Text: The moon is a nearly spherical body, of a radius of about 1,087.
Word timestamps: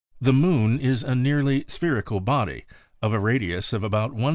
The 0.19 0.33
moon 0.33 0.79
is 0.79 1.03
a 1.03 1.13
nearly 1.13 1.63
spherical 1.67 2.21
body, 2.21 2.65
of 3.03 3.13
a 3.13 3.19
radius 3.19 3.71
of 3.71 3.83
about 3.83 4.13
1,087. 4.13 4.29